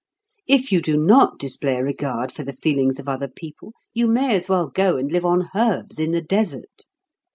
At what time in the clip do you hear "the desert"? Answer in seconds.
6.09-6.85